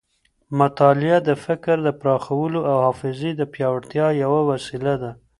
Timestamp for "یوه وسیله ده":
4.23-5.11